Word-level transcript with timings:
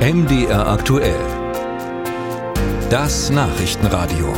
MDR 0.00 0.66
aktuell. 0.66 1.20
Das 2.88 3.28
Nachrichtenradio. 3.28 4.32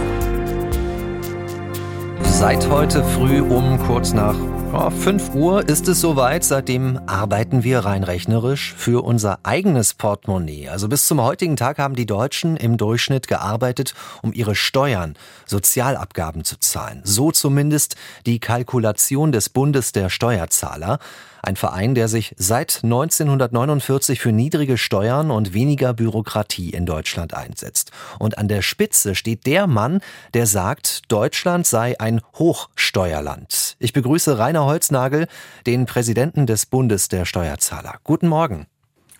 Seit 2.24 2.68
heute 2.68 3.04
früh 3.04 3.40
um 3.40 3.78
kurz 3.78 4.12
nach 4.12 4.34
ja, 4.72 4.90
5 4.90 5.34
Uhr 5.34 5.68
ist 5.68 5.86
es 5.88 6.00
soweit. 6.00 6.44
Seitdem 6.44 6.98
arbeiten 7.06 7.62
wir 7.62 7.80
rein 7.80 8.04
rechnerisch 8.04 8.74
für 8.76 9.04
unser 9.04 9.40
eigenes 9.42 9.94
Portemonnaie. 9.94 10.68
Also 10.68 10.88
bis 10.88 11.06
zum 11.06 11.20
heutigen 11.20 11.56
Tag 11.56 11.78
haben 11.78 11.94
die 11.94 12.06
Deutschen 12.06 12.56
im 12.56 12.78
Durchschnitt 12.78 13.28
gearbeitet, 13.28 13.94
um 14.22 14.32
ihre 14.32 14.54
Steuern, 14.54 15.14
Sozialabgaben 15.46 16.44
zu 16.44 16.58
zahlen. 16.58 17.02
So 17.04 17.30
zumindest 17.32 17.96
die 18.24 18.40
Kalkulation 18.40 19.30
des 19.30 19.50
Bundes 19.50 19.92
der 19.92 20.08
Steuerzahler. 20.08 20.98
Ein 21.44 21.56
Verein, 21.56 21.96
der 21.96 22.06
sich 22.06 22.36
seit 22.38 22.84
1949 22.84 24.20
für 24.20 24.30
niedrige 24.30 24.78
Steuern 24.78 25.32
und 25.32 25.52
weniger 25.52 25.92
Bürokratie 25.92 26.70
in 26.70 26.86
Deutschland 26.86 27.34
einsetzt. 27.34 27.90
Und 28.20 28.38
an 28.38 28.46
der 28.46 28.62
Spitze 28.62 29.16
steht 29.16 29.44
der 29.44 29.66
Mann, 29.66 30.00
der 30.34 30.46
sagt, 30.46 31.02
Deutschland 31.10 31.66
sei 31.66 31.98
ein 31.98 32.20
Hochsteuerland. 32.38 33.74
Ich 33.80 33.92
begrüße 33.92 34.38
Rainer 34.38 34.61
Holznagel, 34.66 35.26
den 35.66 35.86
Präsidenten 35.86 36.46
des 36.46 36.66
Bundes 36.66 37.08
der 37.08 37.24
Steuerzahler. 37.24 37.96
Guten 38.04 38.28
Morgen. 38.28 38.66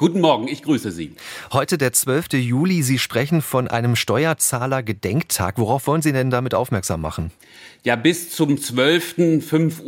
Guten 0.03 0.21
Morgen, 0.21 0.49
ich 0.49 0.63
grüße 0.63 0.91
Sie. 0.91 1.13
Heute 1.53 1.79
der 1.79 1.93
12. 1.93 2.33
Juli. 2.33 2.83
Sie 2.83 2.99
sprechen 2.99 3.41
von 3.41 3.69
einem 3.69 3.95
Steuerzahler-Gedenktag. 3.95 5.59
Worauf 5.59 5.87
wollen 5.87 6.03
Sie 6.03 6.13
denn 6.13 6.29
damit 6.29 6.55
aufmerksam 6.55 7.01
machen? 7.01 7.31
Ja, 7.85 7.95
bis 7.95 8.31
zum 8.31 8.61
12. 8.61 9.15
5.20 9.19 9.83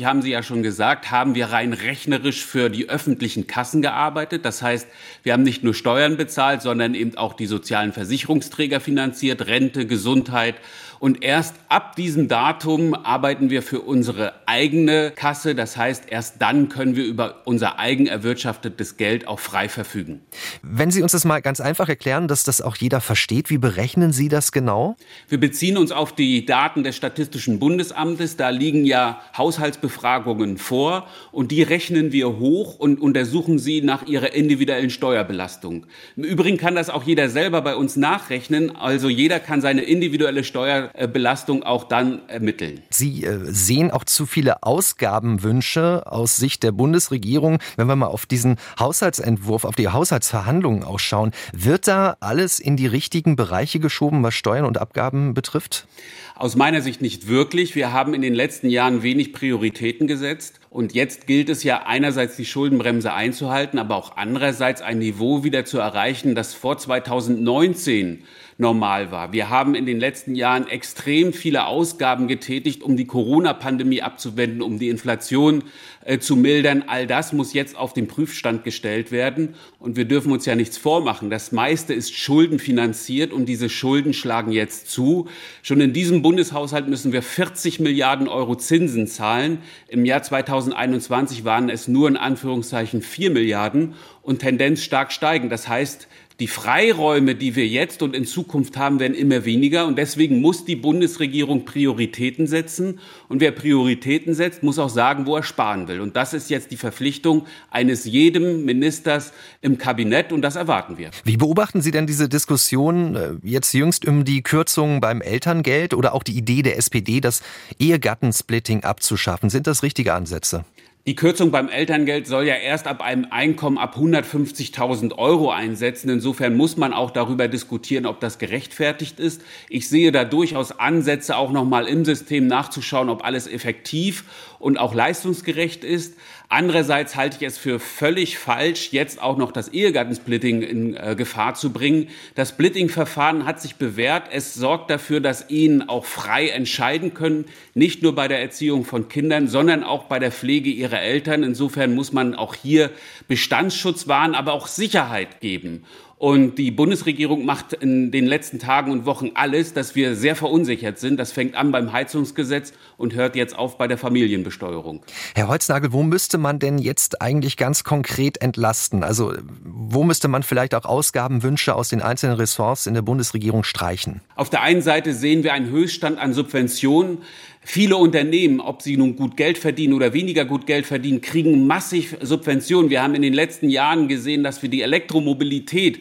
Uhr 0.00 0.06
haben 0.06 0.22
Sie 0.22 0.30
ja 0.30 0.42
schon 0.42 0.62
gesagt, 0.62 1.10
haben 1.10 1.34
wir 1.34 1.46
rein 1.46 1.74
rechnerisch 1.74 2.42
für 2.42 2.70
die 2.70 2.88
öffentlichen 2.88 3.46
Kassen 3.48 3.82
gearbeitet. 3.82 4.46
Das 4.46 4.62
heißt, 4.62 4.88
wir 5.24 5.34
haben 5.34 5.42
nicht 5.42 5.62
nur 5.62 5.74
Steuern 5.74 6.16
bezahlt, 6.16 6.62
sondern 6.62 6.94
eben 6.94 7.18
auch 7.18 7.34
die 7.34 7.46
sozialen 7.46 7.92
Versicherungsträger 7.92 8.80
finanziert, 8.80 9.46
Rente, 9.46 9.86
Gesundheit 9.86 10.54
und 11.00 11.24
erst 11.24 11.54
ab 11.68 11.96
diesem 11.96 12.28
Datum 12.28 12.94
arbeiten 12.94 13.48
wir 13.48 13.62
für 13.62 13.80
unsere 13.80 14.34
eigene 14.46 15.10
Kasse. 15.10 15.54
Das 15.54 15.78
heißt, 15.78 16.04
erst 16.08 16.42
dann 16.42 16.68
können 16.68 16.94
wir 16.94 17.04
über 17.04 17.36
unser 17.46 17.78
eigen 17.78 18.06
erwirtschaftetes 18.06 18.98
Geld 18.98 19.26
auch 19.26 19.40
frei 19.40 19.70
verfügen. 19.70 20.20
Wenn 20.62 20.90
Sie 20.90 21.02
uns 21.02 21.12
das 21.12 21.24
mal 21.24 21.40
ganz 21.40 21.58
einfach 21.58 21.88
erklären, 21.88 22.28
dass 22.28 22.44
das 22.44 22.60
auch 22.60 22.76
jeder 22.76 23.00
versteht, 23.00 23.48
wie 23.48 23.56
berechnen 23.56 24.12
Sie 24.12 24.28
das 24.28 24.52
genau? 24.52 24.94
Wir 25.28 25.40
beziehen 25.40 25.78
uns 25.78 25.90
auf 25.90 26.14
die 26.14 26.44
Daten 26.44 26.84
des 26.84 26.96
Statistischen 26.96 27.58
Bundesamtes. 27.58 28.36
Da 28.36 28.50
liegen 28.50 28.84
ja 28.84 29.22
Haushaltsbefragungen 29.36 30.58
vor 30.58 31.06
und 31.32 31.50
die 31.50 31.62
rechnen 31.62 32.12
wir 32.12 32.38
hoch 32.38 32.78
und 32.78 33.00
untersuchen 33.00 33.58
sie 33.58 33.80
nach 33.80 34.06
ihrer 34.06 34.34
individuellen 34.34 34.90
Steuerbelastung. 34.90 35.86
Im 36.16 36.24
Übrigen 36.24 36.58
kann 36.58 36.74
das 36.74 36.90
auch 36.90 37.04
jeder 37.04 37.30
selber 37.30 37.62
bei 37.62 37.74
uns 37.74 37.96
nachrechnen. 37.96 38.76
Also 38.76 39.08
jeder 39.08 39.40
kann 39.40 39.62
seine 39.62 39.80
individuelle 39.80 40.44
Steuer 40.44 40.89
Belastung 41.08 41.62
auch 41.62 41.84
dann 41.84 42.28
ermitteln. 42.28 42.82
Sie 42.90 43.24
äh, 43.24 43.38
sehen 43.44 43.90
auch 43.90 44.04
zu 44.04 44.26
viele 44.26 44.62
Ausgabenwünsche 44.62 46.02
aus 46.06 46.36
Sicht 46.36 46.62
der 46.62 46.72
Bundesregierung. 46.72 47.58
Wenn 47.76 47.86
wir 47.86 47.96
mal 47.96 48.06
auf 48.06 48.26
diesen 48.26 48.56
Haushaltsentwurf, 48.78 49.64
auf 49.64 49.74
die 49.74 49.88
Haushaltsverhandlungen 49.88 50.84
auch 50.84 50.98
schauen, 50.98 51.32
wird 51.52 51.88
da 51.88 52.16
alles 52.20 52.60
in 52.60 52.76
die 52.76 52.86
richtigen 52.86 53.36
Bereiche 53.36 53.80
geschoben, 53.80 54.22
was 54.22 54.34
Steuern 54.34 54.64
und 54.64 54.78
Abgaben 54.78 55.34
betrifft? 55.34 55.86
Aus 56.34 56.56
meiner 56.56 56.80
Sicht 56.80 57.02
nicht 57.02 57.28
wirklich. 57.28 57.74
Wir 57.74 57.92
haben 57.92 58.14
in 58.14 58.22
den 58.22 58.34
letzten 58.34 58.70
Jahren 58.70 59.02
wenig 59.02 59.32
Prioritäten 59.32 60.06
gesetzt. 60.06 60.60
Und 60.70 60.94
jetzt 60.94 61.26
gilt 61.26 61.48
es 61.48 61.64
ja 61.64 61.82
einerseits 61.84 62.36
die 62.36 62.44
Schuldenbremse 62.44 63.12
einzuhalten, 63.12 63.76
aber 63.80 63.96
auch 63.96 64.16
andererseits 64.16 64.82
ein 64.82 65.00
Niveau 65.00 65.42
wieder 65.42 65.64
zu 65.64 65.78
erreichen, 65.78 66.36
das 66.36 66.54
vor 66.54 66.78
2019 66.78 68.22
normal 68.60 69.10
war. 69.10 69.32
Wir 69.32 69.48
haben 69.48 69.74
in 69.74 69.86
den 69.86 69.98
letzten 69.98 70.34
Jahren 70.34 70.68
extrem 70.68 71.32
viele 71.32 71.66
Ausgaben 71.66 72.28
getätigt, 72.28 72.82
um 72.82 72.96
die 72.96 73.06
Corona-Pandemie 73.06 74.02
abzuwenden, 74.02 74.60
um 74.60 74.78
die 74.78 74.90
Inflation 74.90 75.64
äh, 76.04 76.18
zu 76.18 76.36
mildern. 76.36 76.84
All 76.86 77.06
das 77.06 77.32
muss 77.32 77.54
jetzt 77.54 77.74
auf 77.74 77.94
den 77.94 78.06
Prüfstand 78.06 78.62
gestellt 78.62 79.12
werden. 79.12 79.54
Und 79.78 79.96
wir 79.96 80.04
dürfen 80.04 80.30
uns 80.30 80.44
ja 80.44 80.54
nichts 80.54 80.76
vormachen. 80.76 81.30
Das 81.30 81.52
meiste 81.52 81.94
ist 81.94 82.14
schuldenfinanziert 82.14 83.32
und 83.32 83.46
diese 83.46 83.70
Schulden 83.70 84.12
schlagen 84.12 84.52
jetzt 84.52 84.90
zu. 84.90 85.28
Schon 85.62 85.80
in 85.80 85.94
diesem 85.94 86.20
Bundeshaushalt 86.20 86.86
müssen 86.86 87.12
wir 87.12 87.22
40 87.22 87.80
Milliarden 87.80 88.28
Euro 88.28 88.56
Zinsen 88.56 89.06
zahlen. 89.06 89.58
Im 89.88 90.04
Jahr 90.04 90.22
2021 90.60 91.44
waren 91.44 91.70
es 91.70 91.88
nur 91.88 92.08
in 92.08 92.16
Anführungszeichen 92.16 93.02
4 93.02 93.30
Milliarden 93.30 93.94
und 94.22 94.40
Tendenz 94.40 94.82
stark 94.82 95.12
steigen. 95.12 95.48
Das 95.48 95.68
heißt, 95.68 96.06
die 96.40 96.48
Freiräume, 96.48 97.34
die 97.34 97.54
wir 97.54 97.66
jetzt 97.66 98.02
und 98.02 98.16
in 98.16 98.24
Zukunft 98.24 98.78
haben, 98.78 98.98
werden 98.98 99.14
immer 99.14 99.44
weniger. 99.44 99.86
Und 99.86 99.98
deswegen 99.98 100.40
muss 100.40 100.64
die 100.64 100.74
Bundesregierung 100.74 101.66
Prioritäten 101.66 102.46
setzen. 102.46 102.98
Und 103.28 103.40
wer 103.40 103.52
Prioritäten 103.52 104.34
setzt, 104.34 104.62
muss 104.62 104.78
auch 104.78 104.88
sagen, 104.88 105.26
wo 105.26 105.36
er 105.36 105.42
sparen 105.42 105.86
will. 105.86 106.00
Und 106.00 106.16
das 106.16 106.32
ist 106.32 106.48
jetzt 106.48 106.70
die 106.70 106.78
Verpflichtung 106.78 107.46
eines 107.70 108.06
jedem 108.06 108.64
Ministers 108.64 109.32
im 109.60 109.76
Kabinett. 109.76 110.32
Und 110.32 110.40
das 110.40 110.56
erwarten 110.56 110.96
wir. 110.96 111.10
Wie 111.24 111.36
beobachten 111.36 111.82
Sie 111.82 111.90
denn 111.90 112.06
diese 112.06 112.28
Diskussion 112.28 113.16
äh, 113.16 113.32
jetzt 113.42 113.74
jüngst 113.74 114.06
um 114.06 114.24
die 114.24 114.42
Kürzungen 114.42 115.02
beim 115.02 115.20
Elterngeld 115.20 115.92
oder 115.92 116.14
auch 116.14 116.22
die 116.22 116.36
Idee 116.36 116.62
der 116.62 116.78
SPD, 116.78 117.20
das 117.20 117.42
Ehegattensplitting 117.78 118.82
abzuschaffen? 118.82 119.50
Sind 119.50 119.66
das 119.66 119.82
richtige 119.82 120.14
Ansätze? 120.14 120.64
Die 121.06 121.14
Kürzung 121.14 121.50
beim 121.50 121.70
Elterngeld 121.70 122.26
soll 122.26 122.46
ja 122.46 122.56
erst 122.56 122.86
ab 122.86 123.00
einem 123.00 123.28
Einkommen 123.30 123.78
ab 123.78 123.96
150.000 123.96 125.16
Euro 125.16 125.50
einsetzen. 125.50 126.10
Insofern 126.10 126.54
muss 126.54 126.76
man 126.76 126.92
auch 126.92 127.10
darüber 127.10 127.48
diskutieren, 127.48 128.04
ob 128.04 128.20
das 128.20 128.38
gerechtfertigt 128.38 129.18
ist. 129.18 129.40
Ich 129.70 129.88
sehe 129.88 130.12
da 130.12 130.26
durchaus 130.26 130.78
Ansätze, 130.78 131.38
auch 131.38 131.52
nochmal 131.52 131.86
im 131.86 132.04
System 132.04 132.46
nachzuschauen, 132.46 133.08
ob 133.08 133.24
alles 133.24 133.46
effektiv 133.46 134.24
und 134.58 134.78
auch 134.78 134.94
leistungsgerecht 134.94 135.84
ist. 135.84 136.16
Andererseits 136.52 137.14
halte 137.14 137.36
ich 137.40 137.46
es 137.46 137.56
für 137.56 137.78
völlig 137.78 138.36
falsch, 138.36 138.88
jetzt 138.90 139.22
auch 139.22 139.38
noch 139.38 139.52
das 139.52 139.68
Ehegattensplitting 139.68 140.62
in 140.62 140.96
äh, 140.96 141.14
Gefahr 141.16 141.54
zu 141.54 141.72
bringen. 141.72 142.08
Das 142.34 142.50
Splitting-Verfahren 142.50 143.46
hat 143.46 143.62
sich 143.62 143.76
bewährt. 143.76 144.24
Es 144.32 144.54
sorgt 144.54 144.90
dafür, 144.90 145.20
dass 145.20 145.48
Ehen 145.48 145.88
auch 145.88 146.04
frei 146.04 146.48
entscheiden 146.48 147.14
können, 147.14 147.44
nicht 147.74 148.02
nur 148.02 148.16
bei 148.16 148.26
der 148.26 148.40
Erziehung 148.40 148.84
von 148.84 149.08
Kindern, 149.08 149.46
sondern 149.46 149.84
auch 149.84 150.04
bei 150.04 150.18
der 150.18 150.32
Pflege 150.32 150.70
ihrer 150.70 150.89
Eltern. 150.98 151.42
Insofern 151.42 151.94
muss 151.94 152.12
man 152.12 152.34
auch 152.34 152.54
hier 152.54 152.90
Bestandsschutz 153.28 154.08
wahren, 154.08 154.34
aber 154.34 154.52
auch 154.52 154.66
Sicherheit 154.66 155.40
geben. 155.40 155.84
Und 156.20 156.58
die 156.58 156.70
Bundesregierung 156.70 157.46
macht 157.46 157.72
in 157.72 158.10
den 158.10 158.26
letzten 158.26 158.58
Tagen 158.58 158.92
und 158.92 159.06
Wochen 159.06 159.30
alles, 159.32 159.72
dass 159.72 159.94
wir 159.94 160.14
sehr 160.14 160.36
verunsichert 160.36 160.98
sind. 160.98 161.16
Das 161.16 161.32
fängt 161.32 161.54
an 161.54 161.72
beim 161.72 161.94
Heizungsgesetz 161.94 162.74
und 162.98 163.14
hört 163.14 163.36
jetzt 163.36 163.56
auf 163.56 163.78
bei 163.78 163.88
der 163.88 163.96
Familienbesteuerung. 163.96 165.00
Herr 165.34 165.48
Holznagel, 165.48 165.94
wo 165.94 166.02
müsste 166.02 166.36
man 166.36 166.58
denn 166.58 166.76
jetzt 166.76 167.22
eigentlich 167.22 167.56
ganz 167.56 167.84
konkret 167.84 168.42
entlasten? 168.42 169.02
Also 169.02 169.32
wo 169.64 170.04
müsste 170.04 170.28
man 170.28 170.42
vielleicht 170.42 170.74
auch 170.74 170.84
Ausgabenwünsche 170.84 171.74
aus 171.74 171.88
den 171.88 172.02
einzelnen 172.02 172.36
Ressorts 172.36 172.86
in 172.86 172.92
der 172.92 173.00
Bundesregierung 173.00 173.64
streichen? 173.64 174.20
Auf 174.36 174.50
der 174.50 174.60
einen 174.60 174.82
Seite 174.82 175.14
sehen 175.14 175.42
wir 175.42 175.54
einen 175.54 175.70
Höchststand 175.70 176.18
an 176.18 176.34
Subventionen. 176.34 177.22
Viele 177.62 177.96
Unternehmen, 177.96 178.60
ob 178.60 178.80
sie 178.80 178.96
nun 178.96 179.16
gut 179.16 179.36
Geld 179.36 179.58
verdienen 179.58 179.92
oder 179.92 180.14
weniger 180.14 180.46
gut 180.46 180.66
Geld 180.66 180.86
verdienen, 180.86 181.20
kriegen 181.20 181.66
massiv 181.66 182.16
Subventionen. 182.22 182.90
Wir 182.90 183.02
haben 183.02 183.14
in 183.14 183.20
den 183.20 183.34
letzten 183.34 183.68
Jahren 183.68 184.08
gesehen, 184.08 184.42
dass 184.42 184.62
wir 184.62 184.70
die 184.70 184.80
Elektromobilität 184.80 186.00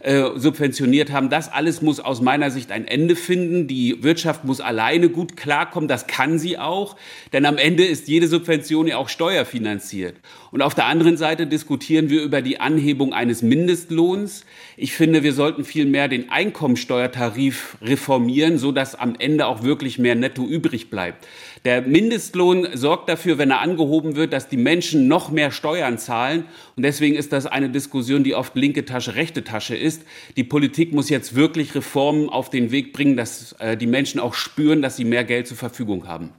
äh, 0.00 0.24
subventioniert 0.36 1.10
haben. 1.10 1.28
Das 1.28 1.52
alles 1.52 1.82
muss 1.82 1.98
aus 1.98 2.20
meiner 2.20 2.50
Sicht 2.50 2.70
ein 2.70 2.86
Ende 2.86 3.16
finden. 3.16 3.66
Die 3.66 4.02
Wirtschaft 4.02 4.44
muss 4.44 4.60
alleine 4.60 5.08
gut 5.08 5.36
klarkommen. 5.36 5.88
Das 5.88 6.06
kann 6.06 6.38
sie 6.38 6.58
auch. 6.58 6.96
Denn 7.32 7.46
am 7.46 7.58
Ende 7.58 7.84
ist 7.84 8.08
jede 8.08 8.28
Subvention 8.28 8.86
ja 8.86 8.96
auch 8.96 9.08
steuerfinanziert. 9.08 10.16
Und 10.50 10.62
auf 10.62 10.74
der 10.74 10.86
anderen 10.86 11.16
Seite 11.16 11.46
diskutieren 11.46 12.10
wir 12.10 12.22
über 12.22 12.42
die 12.42 12.60
Anhebung 12.60 13.12
eines 13.12 13.42
Mindestlohns. 13.42 14.44
Ich 14.76 14.92
finde, 14.92 15.22
wir 15.22 15.32
sollten 15.32 15.64
viel 15.64 15.84
mehr 15.84 16.08
den 16.08 16.30
Einkommensteuertarif 16.30 17.76
reformieren, 17.82 18.58
so 18.58 18.72
dass 18.72 18.94
am 18.94 19.14
Ende 19.18 19.46
auch 19.46 19.62
wirklich 19.62 19.98
mehr 19.98 20.14
Netto 20.14 20.46
übrig 20.46 20.90
bleibt. 20.90 21.26
Der 21.64 21.82
Mindestlohn 21.82 22.68
sorgt 22.74 23.08
dafür, 23.08 23.38
wenn 23.38 23.50
er 23.50 23.60
angehoben 23.60 24.16
wird, 24.16 24.32
dass 24.32 24.48
die 24.48 24.56
Menschen 24.56 25.08
noch 25.08 25.30
mehr 25.30 25.50
Steuern 25.50 25.98
zahlen. 25.98 26.44
Und 26.76 26.84
deswegen 26.84 27.16
ist 27.16 27.32
das 27.32 27.46
eine 27.46 27.68
Diskussion, 27.68 28.22
die 28.22 28.34
oft 28.34 28.54
linke 28.54 28.84
Tasche, 28.84 29.16
rechte 29.16 29.44
Tasche 29.44 29.76
ist. 29.76 29.87
Die 30.36 30.44
Politik 30.44 30.92
muss 30.92 31.08
jetzt 31.08 31.34
wirklich 31.34 31.74
Reformen 31.74 32.28
auf 32.28 32.50
den 32.50 32.70
Weg 32.70 32.92
bringen, 32.92 33.16
dass 33.16 33.52
äh, 33.58 33.76
die 33.76 33.86
Menschen 33.86 34.20
auch 34.20 34.34
spüren, 34.34 34.82
dass 34.82 34.96
sie 34.96 35.04
mehr 35.04 35.24
Geld 35.24 35.46
zur 35.46 35.56
Verfügung 35.56 36.06
haben. 36.06 36.30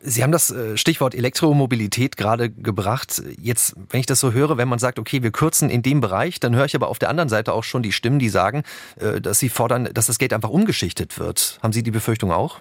Sie 0.00 0.22
haben 0.22 0.30
das 0.30 0.50
äh, 0.50 0.76
Stichwort 0.76 1.14
Elektromobilität 1.14 2.16
gerade 2.16 2.50
gebracht. 2.50 3.22
Jetzt, 3.40 3.74
wenn 3.90 4.00
ich 4.00 4.06
das 4.06 4.20
so 4.20 4.32
höre, 4.32 4.56
wenn 4.56 4.68
man 4.68 4.78
sagt, 4.78 4.98
okay, 4.98 5.22
wir 5.22 5.32
kürzen 5.32 5.68
in 5.68 5.82
dem 5.82 6.00
Bereich, 6.00 6.38
dann 6.38 6.54
höre 6.54 6.66
ich 6.66 6.76
aber 6.76 6.88
auf 6.88 6.98
der 6.98 7.08
anderen 7.08 7.28
Seite 7.28 7.52
auch 7.52 7.64
schon 7.64 7.82
die 7.82 7.92
Stimmen, 7.92 8.18
die 8.18 8.28
sagen, 8.28 8.62
äh, 9.00 9.20
dass 9.20 9.38
sie 9.38 9.48
fordern, 9.48 9.88
dass 9.92 10.06
das 10.06 10.18
Geld 10.18 10.32
einfach 10.32 10.50
umgeschichtet 10.50 11.18
wird. 11.18 11.58
Haben 11.62 11.72
Sie 11.72 11.82
die 11.82 11.90
Befürchtung 11.90 12.30
auch? 12.30 12.60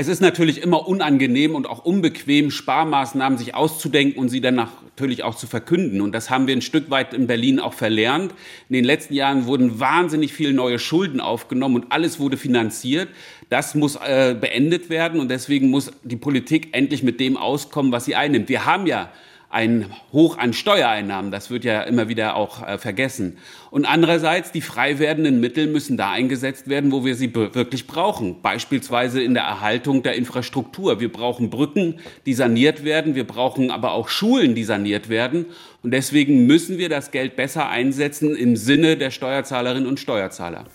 Es 0.00 0.08
ist 0.08 0.22
natürlich 0.22 0.62
immer 0.62 0.88
unangenehm 0.88 1.54
und 1.54 1.68
auch 1.68 1.84
unbequem, 1.84 2.50
Sparmaßnahmen 2.50 3.36
sich 3.36 3.54
auszudenken 3.54 4.18
und 4.18 4.30
sie 4.30 4.40
dann 4.40 4.54
natürlich 4.54 5.22
auch 5.24 5.34
zu 5.34 5.46
verkünden. 5.46 6.00
Und 6.00 6.12
das 6.12 6.30
haben 6.30 6.46
wir 6.46 6.56
ein 6.56 6.62
Stück 6.62 6.88
weit 6.88 7.12
in 7.12 7.26
Berlin 7.26 7.60
auch 7.60 7.74
verlernt. 7.74 8.32
In 8.70 8.76
den 8.76 8.84
letzten 8.86 9.12
Jahren 9.12 9.44
wurden 9.44 9.78
wahnsinnig 9.78 10.32
viele 10.32 10.54
neue 10.54 10.78
Schulden 10.78 11.20
aufgenommen 11.20 11.74
und 11.74 11.92
alles 11.92 12.18
wurde 12.18 12.38
finanziert. 12.38 13.10
Das 13.50 13.74
muss 13.74 13.96
äh, 13.96 14.34
beendet 14.40 14.88
werden 14.88 15.20
und 15.20 15.30
deswegen 15.30 15.68
muss 15.68 15.92
die 16.02 16.16
Politik 16.16 16.68
endlich 16.72 17.02
mit 17.02 17.20
dem 17.20 17.36
auskommen, 17.36 17.92
was 17.92 18.06
sie 18.06 18.14
einnimmt. 18.14 18.48
Wir 18.48 18.64
haben 18.64 18.86
ja 18.86 19.10
ein 19.50 19.86
Hoch 20.12 20.38
an 20.38 20.52
Steuereinnahmen. 20.52 21.32
Das 21.32 21.50
wird 21.50 21.64
ja 21.64 21.82
immer 21.82 22.08
wieder 22.08 22.36
auch 22.36 22.66
äh, 22.66 22.78
vergessen. 22.78 23.36
Und 23.72 23.84
andererseits, 23.84 24.52
die 24.52 24.60
frei 24.60 25.00
werdenden 25.00 25.40
Mittel 25.40 25.66
müssen 25.66 25.96
da 25.96 26.10
eingesetzt 26.10 26.68
werden, 26.68 26.92
wo 26.92 27.04
wir 27.04 27.16
sie 27.16 27.34
wirklich 27.34 27.88
brauchen. 27.88 28.40
Beispielsweise 28.42 29.20
in 29.20 29.34
der 29.34 29.42
Erhaltung 29.42 30.04
der 30.04 30.14
Infrastruktur. 30.14 31.00
Wir 31.00 31.12
brauchen 31.12 31.50
Brücken, 31.50 31.98
die 32.26 32.34
saniert 32.34 32.84
werden. 32.84 33.16
Wir 33.16 33.26
brauchen 33.26 33.72
aber 33.72 33.92
auch 33.92 34.08
Schulen, 34.08 34.54
die 34.54 34.64
saniert 34.64 35.08
werden. 35.08 35.46
Und 35.82 35.90
deswegen 35.90 36.46
müssen 36.46 36.78
wir 36.78 36.88
das 36.88 37.10
Geld 37.10 37.34
besser 37.34 37.68
einsetzen 37.68 38.36
im 38.36 38.54
Sinne 38.56 38.96
der 38.96 39.10
Steuerzahlerinnen 39.10 39.88
und 39.88 39.98
Steuerzahler. 39.98 40.66